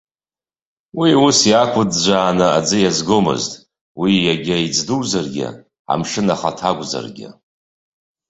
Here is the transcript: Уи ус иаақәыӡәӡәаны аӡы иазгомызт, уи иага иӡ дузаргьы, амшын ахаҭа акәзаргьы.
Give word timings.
Уи 0.99 1.09
ус 1.25 1.39
иаақәыӡәӡәаны 1.49 2.47
аӡы 2.57 2.77
иазгомызт, 2.81 3.51
уи 4.01 4.11
иага 4.25 4.57
иӡ 4.65 4.77
дузаргьы, 4.87 5.47
амшын 5.91 6.27
ахаҭа 6.33 6.65
акәзаргьы. 6.69 7.29